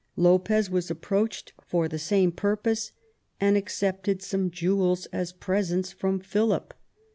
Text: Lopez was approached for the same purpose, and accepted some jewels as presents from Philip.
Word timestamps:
Lopez 0.15 0.67
was 0.67 0.89
approached 0.89 1.53
for 1.63 1.87
the 1.87 1.99
same 1.99 2.31
purpose, 2.31 2.91
and 3.39 3.55
accepted 3.55 4.23
some 4.23 4.49
jewels 4.49 5.05
as 5.13 5.31
presents 5.31 5.91
from 5.91 6.19
Philip. 6.19 6.73